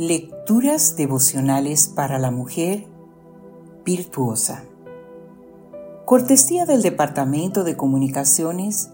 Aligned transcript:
Lecturas 0.00 0.94
devocionales 0.94 1.88
para 1.88 2.20
la 2.20 2.30
mujer 2.30 2.86
virtuosa. 3.84 4.62
Cortesía 6.04 6.66
del 6.66 6.82
Departamento 6.82 7.64
de 7.64 7.76
Comunicaciones 7.76 8.90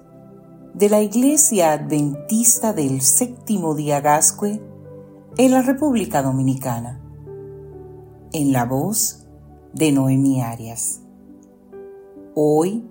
de 0.72 0.88
la 0.88 1.02
Iglesia 1.02 1.72
Adventista 1.72 2.72
del 2.72 3.02
Séptimo 3.02 3.74
Día 3.74 4.00
Gascue 4.00 4.62
en 5.36 5.50
la 5.50 5.60
República 5.60 6.22
Dominicana. 6.22 7.02
En 8.32 8.52
la 8.52 8.64
voz 8.64 9.26
de 9.74 9.92
Noemi 9.92 10.40
Arias. 10.40 11.02
Hoy, 12.34 12.82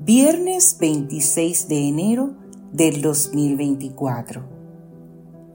viernes 0.00 0.76
26 0.78 1.68
de 1.68 1.88
enero 1.88 2.34
del 2.74 3.00
2024 3.00 4.53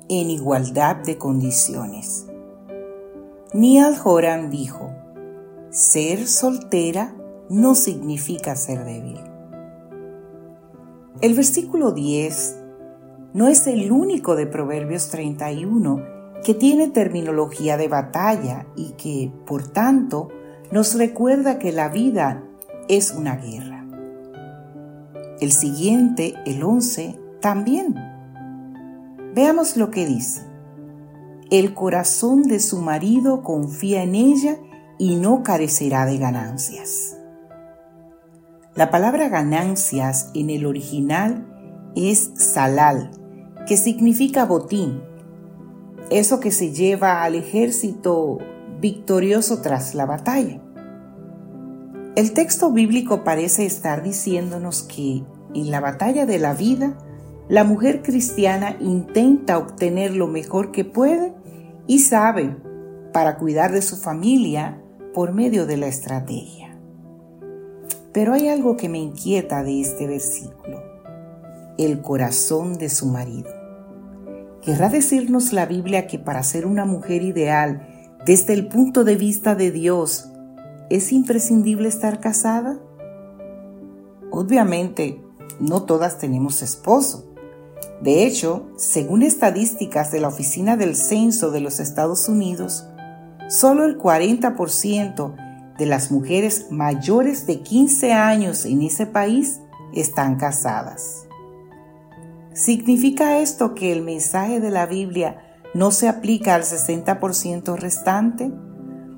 en 0.09 0.31
igualdad 0.31 0.97
de 0.97 1.17
condiciones. 1.17 2.25
Niall 3.53 3.95
Horan 4.03 4.49
dijo, 4.49 4.91
ser 5.69 6.27
soltera 6.27 7.15
no 7.49 7.75
significa 7.75 8.55
ser 8.55 8.83
débil. 8.85 9.19
El 11.21 11.35
versículo 11.35 11.91
10 11.91 12.59
no 13.33 13.47
es 13.47 13.67
el 13.67 13.91
único 13.91 14.35
de 14.35 14.47
Proverbios 14.47 15.09
31 15.09 16.03
que 16.43 16.53
tiene 16.53 16.87
terminología 16.87 17.77
de 17.77 17.87
batalla 17.87 18.65
y 18.75 18.91
que, 18.93 19.31
por 19.45 19.67
tanto, 19.67 20.29
nos 20.71 20.95
recuerda 20.95 21.59
que 21.59 21.71
la 21.71 21.89
vida 21.89 22.43
es 22.87 23.11
una 23.11 23.35
guerra. 23.35 23.85
El 25.39 25.51
siguiente, 25.51 26.33
el 26.45 26.63
11, 26.63 27.19
también 27.41 27.95
Veamos 29.41 29.77
lo 29.77 29.89
que 29.89 30.05
dice. 30.05 30.41
El 31.49 31.73
corazón 31.73 32.43
de 32.43 32.59
su 32.59 32.81
marido 32.81 33.41
confía 33.41 34.03
en 34.03 34.13
ella 34.13 34.57
y 34.97 35.15
no 35.15 35.43
carecerá 35.43 36.05
de 36.05 36.17
ganancias. 36.17 37.15
La 38.75 38.91
palabra 38.91 39.29
ganancias 39.29 40.29
en 40.35 40.49
el 40.49 40.65
original 40.65 41.47
es 41.95 42.31
salal, 42.35 43.11
que 43.65 43.77
significa 43.77 44.43
botín, 44.43 45.01
eso 46.09 46.41
que 46.41 46.51
se 46.51 46.73
lleva 46.73 47.23
al 47.23 47.35
ejército 47.35 48.39
victorioso 48.81 49.61
tras 49.61 49.95
la 49.95 50.05
batalla. 50.05 50.61
El 52.17 52.33
texto 52.33 52.73
bíblico 52.73 53.23
parece 53.23 53.65
estar 53.65 54.03
diciéndonos 54.03 54.83
que 54.83 55.23
en 55.55 55.71
la 55.71 55.79
batalla 55.79 56.25
de 56.25 56.39
la 56.39 56.53
vida 56.53 56.97
la 57.49 57.63
mujer 57.63 58.03
cristiana 58.03 58.77
intenta 58.79 59.57
obtener 59.57 60.15
lo 60.15 60.27
mejor 60.27 60.71
que 60.71 60.85
puede 60.85 61.33
y 61.87 61.99
sabe 61.99 62.55
para 63.11 63.37
cuidar 63.37 63.71
de 63.71 63.81
su 63.81 63.97
familia 63.97 64.79
por 65.15 65.33
medio 65.33 65.65
de 65.65 65.77
la 65.77 65.87
estrategia. 65.87 66.77
Pero 68.13 68.33
hay 68.33 68.47
algo 68.49 68.77
que 68.77 68.87
me 68.87 68.99
inquieta 68.99 69.63
de 69.63 69.81
este 69.81 70.05
versículo, 70.05 70.83
el 71.79 72.01
corazón 72.01 72.77
de 72.77 72.89
su 72.89 73.07
marido. 73.07 73.49
¿Querrá 74.61 74.89
decirnos 74.89 75.51
la 75.51 75.65
Biblia 75.65 76.05
que 76.05 76.19
para 76.19 76.43
ser 76.43 76.67
una 76.67 76.85
mujer 76.85 77.23
ideal, 77.23 77.87
desde 78.27 78.53
el 78.53 78.67
punto 78.67 79.03
de 79.03 79.15
vista 79.15 79.55
de 79.55 79.71
Dios, 79.71 80.29
es 80.91 81.11
imprescindible 81.11 81.87
estar 81.87 82.19
casada? 82.19 82.79
Obviamente, 84.29 85.23
no 85.59 85.83
todas 85.83 86.19
tenemos 86.19 86.61
esposo, 86.61 87.28
de 88.01 88.25
hecho, 88.25 88.69
según 88.77 89.23
estadísticas 89.23 90.11
de 90.11 90.21
la 90.21 90.29
Oficina 90.29 90.77
del 90.77 90.95
Censo 90.95 91.51
de 91.51 91.59
los 91.59 91.81
Estados 91.81 92.29
Unidos, 92.29 92.85
solo 93.49 93.85
el 93.85 93.97
40% 93.97 95.35
de 95.77 95.85
las 95.85 96.09
mujeres 96.09 96.67
mayores 96.71 97.45
de 97.45 97.59
15 97.59 98.13
años 98.13 98.65
en 98.65 98.83
ese 98.83 99.05
país 99.05 99.59
están 99.93 100.37
casadas. 100.37 101.27
¿Significa 102.53 103.39
esto 103.39 103.75
que 103.75 103.91
el 103.91 104.01
mensaje 104.01 104.61
de 104.61 104.69
la 104.69 104.85
Biblia 104.85 105.59
no 105.73 105.91
se 105.91 106.07
aplica 106.07 106.55
al 106.55 106.63
60% 106.63 107.75
restante? 107.75 108.49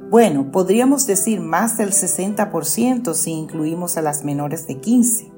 Bueno, 0.10 0.52
podríamos 0.52 1.06
decir 1.06 1.40
más 1.40 1.78
del 1.78 1.92
60% 1.92 3.14
si 3.14 3.32
incluimos 3.32 3.98
a 3.98 4.02
las 4.02 4.24
menores 4.24 4.66
de 4.68 4.80
15. 4.80 5.32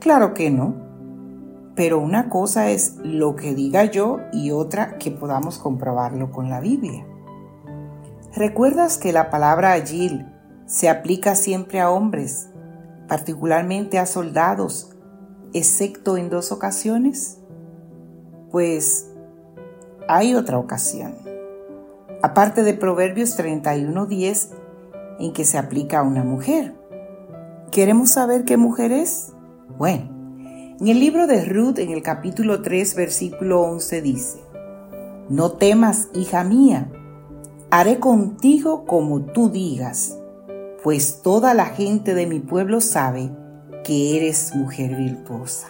Claro 0.00 0.34
que 0.34 0.50
no 0.50 0.91
pero 1.82 1.98
una 1.98 2.28
cosa 2.28 2.70
es 2.70 2.94
lo 3.02 3.34
que 3.34 3.56
diga 3.56 3.86
yo 3.86 4.20
y 4.32 4.52
otra 4.52 4.98
que 4.98 5.10
podamos 5.10 5.58
comprobarlo 5.58 6.30
con 6.30 6.48
la 6.48 6.60
Biblia. 6.60 7.04
¿Recuerdas 8.36 8.98
que 8.98 9.12
la 9.12 9.30
palabra 9.30 9.72
agil 9.72 10.32
se 10.64 10.88
aplica 10.88 11.34
siempre 11.34 11.80
a 11.80 11.90
hombres, 11.90 12.50
particularmente 13.08 13.98
a 13.98 14.06
soldados, 14.06 14.92
excepto 15.54 16.16
en 16.16 16.30
dos 16.30 16.52
ocasiones? 16.52 17.40
Pues 18.52 19.10
hay 20.06 20.36
otra 20.36 20.58
ocasión. 20.58 21.16
Aparte 22.22 22.62
de 22.62 22.74
Proverbios 22.74 23.36
31:10, 23.36 24.50
en 25.18 25.32
que 25.32 25.44
se 25.44 25.58
aplica 25.58 25.98
a 25.98 26.02
una 26.04 26.22
mujer. 26.22 26.76
¿Queremos 27.72 28.10
saber 28.10 28.44
qué 28.44 28.56
mujer 28.56 28.92
es? 28.92 29.32
Bueno, 29.78 30.11
en 30.80 30.88
el 30.88 30.98
libro 30.98 31.26
de 31.26 31.44
Ruth, 31.44 31.78
en 31.78 31.90
el 31.90 32.02
capítulo 32.02 32.62
3, 32.62 32.94
versículo 32.94 33.62
11 33.62 34.02
dice, 34.02 34.40
No 35.28 35.52
temas, 35.52 36.08
hija 36.14 36.44
mía, 36.44 36.90
haré 37.70 37.98
contigo 38.00 38.84
como 38.84 39.22
tú 39.22 39.48
digas, 39.50 40.18
pues 40.82 41.22
toda 41.22 41.54
la 41.54 41.66
gente 41.66 42.14
de 42.14 42.26
mi 42.26 42.40
pueblo 42.40 42.80
sabe 42.80 43.30
que 43.84 44.16
eres 44.16 44.54
mujer 44.54 44.96
virtuosa. 44.96 45.68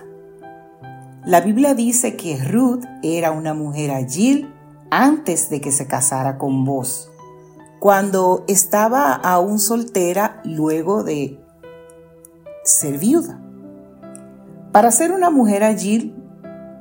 La 1.25 1.41
Biblia 1.41 1.75
dice 1.75 2.17
que 2.17 2.43
Ruth 2.43 2.85
era 3.03 3.31
una 3.31 3.55
mujer 3.55 3.91
agil 3.91 4.53
antes 4.91 5.51
de 5.51 5.61
que 5.61 5.73
se 5.73 5.87
casara 5.87 6.39
con 6.39 6.65
vos, 6.65 7.11
cuando 7.79 8.45
estaba 8.49 9.13
aún 9.13 9.59
soltera 9.59 10.41
luego 10.45 11.05
de 11.05 11.41
ser 12.65 12.99
viuda. 12.99 13.41
Para 14.73 14.91
ser 14.91 15.13
una 15.13 15.29
mujer 15.29 15.65
allí, 15.65 16.17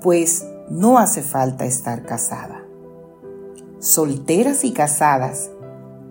pues 0.02 0.46
no 0.70 0.98
hace 0.98 1.22
falta 1.22 1.66
estar 1.66 2.06
casada. 2.06 2.64
Solteras 3.80 4.64
y 4.64 4.72
casadas, 4.72 5.52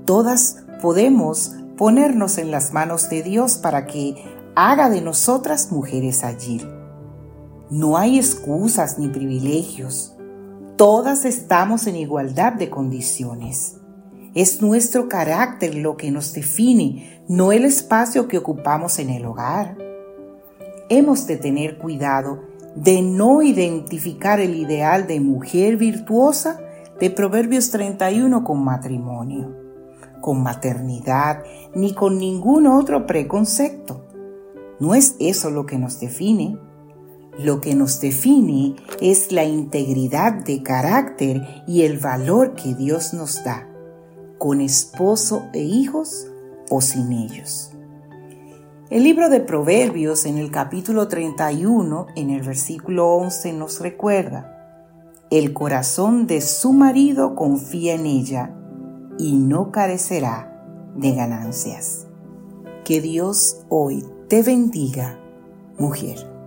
todas 0.05 0.65
podemos 0.83 1.53
ponernos 1.79 2.37
en 2.37 2.51
las 2.51 2.75
manos 2.75 3.09
de 3.09 3.23
Dios 3.23 3.57
para 3.57 3.87
que 3.87 4.23
haga 4.55 4.91
de 4.91 5.01
nosotras 5.01 5.73
mujeres 5.73 6.23
allí. 6.23 6.61
No 7.71 7.97
hay 7.97 8.19
excusas 8.19 8.99
ni 8.99 9.09
privilegios. 9.09 10.15
Todas 10.77 11.25
estamos 11.25 11.87
en 11.87 11.97
igualdad 11.97 12.53
de 12.53 12.69
condiciones. 12.69 13.79
Es 14.35 14.61
nuestro 14.61 15.09
carácter 15.09 15.77
lo 15.77 15.97
que 15.97 16.11
nos 16.11 16.35
define, 16.35 17.25
no 17.27 17.53
el 17.53 17.65
espacio 17.65 18.29
que 18.29 18.37
ocupamos 18.37 18.99
en 18.99 19.09
el 19.09 19.25
hogar 19.25 19.90
hemos 20.91 21.27
de 21.27 21.39
tener 21.39 21.79
cuidado 21.79 22.51
de 22.75 23.03
no 23.03 23.43
identificar 23.43 24.41
el 24.41 24.55
ideal 24.55 25.07
de 25.07 25.21
mujer 25.21 25.77
virtuosa 25.77 26.61
de 27.01 27.11
Proverbios 27.11 27.71
31 27.71 28.45
con 28.45 28.63
matrimonio, 28.63 29.57
con 30.21 30.43
maternidad, 30.43 31.43
ni 31.75 31.95
con 31.95 32.19
ningún 32.19 32.67
otro 32.67 33.07
preconcepto. 33.07 34.07
No 34.79 34.95
es 34.95 35.17
eso 35.19 35.51
lo 35.51 35.67
que 35.67 35.79
nos 35.79 35.99
define. 35.99 36.59
Lo 37.39 37.61
que 37.61 37.75
nos 37.75 38.01
define 38.01 38.77
es 39.01 39.33
la 39.33 39.45
integridad 39.45 40.45
de 40.45 40.63
carácter 40.63 41.63
y 41.67 41.83
el 41.83 41.99
valor 41.99 42.55
que 42.55 42.75
Dios 42.75 43.15
nos 43.15 43.43
da, 43.45 43.67
con 44.39 44.61
esposo 44.61 45.45
e 45.53 45.61
hijos 45.61 46.27
o 46.69 46.81
sin 46.81 47.13
ellos. 47.13 47.70
El 48.91 49.05
libro 49.05 49.29
de 49.29 49.39
Proverbios 49.39 50.27
en 50.27 50.37
el 50.37 50.51
capítulo 50.51 51.07
31, 51.07 52.09
en 52.17 52.31
el 52.31 52.43
versículo 52.43 53.15
11, 53.15 53.53
nos 53.53 53.81
recuerda, 53.81 55.23
el 55.31 55.53
corazón 55.53 56.27
de 56.27 56.41
su 56.41 56.73
marido 56.73 57.37
confía 57.37 57.95
en 57.95 58.05
ella 58.05 58.53
y 59.17 59.37
no 59.37 59.71
carecerá 59.71 60.93
de 60.97 61.13
ganancias. 61.13 62.09
Que 62.85 63.01
Dios 63.01 63.65
hoy 63.69 64.05
te 64.27 64.43
bendiga, 64.43 65.21
mujer. 65.79 66.40